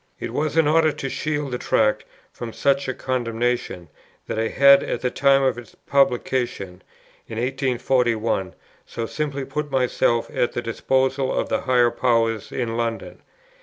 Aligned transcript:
It 0.19 0.33
was 0.33 0.57
in 0.57 0.67
order 0.67 0.91
to 0.91 1.09
shield 1.09 1.51
the 1.51 1.59
Tract 1.59 2.05
from 2.33 2.53
such 2.53 2.87
a 2.87 2.93
condemnation, 2.95 3.87
that 4.25 4.39
I 4.39 4.47
had 4.47 4.81
at 4.81 5.01
the 5.01 5.11
time 5.11 5.43
of 5.43 5.59
its 5.59 5.75
publication 5.85 6.81
in 7.27 7.37
1841 7.37 8.55
so 8.87 9.05
simply 9.05 9.45
put 9.45 9.69
myself 9.69 10.27
at 10.33 10.53
the 10.53 10.61
disposal 10.63 11.31
of 11.31 11.49
the 11.49 11.61
higher 11.61 11.91
powers 11.91 12.51
in 12.51 12.77
London. 12.77 13.21